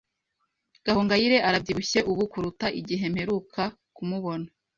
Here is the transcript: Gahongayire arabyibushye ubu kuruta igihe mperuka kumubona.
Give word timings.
Gahongayire 0.85 1.37
arabyibushye 1.47 1.99
ubu 2.11 2.23
kuruta 2.31 2.67
igihe 2.79 3.05
mperuka 3.13 3.61
kumubona. 3.95 4.47